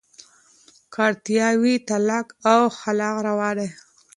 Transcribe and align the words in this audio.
که 0.93 0.99
اړتیا 1.07 1.47
وي، 1.61 1.75
طلاق 1.89 2.27
او 2.51 2.61
خلع 2.79 3.09
روا 3.27 3.49
دي. 3.57 3.69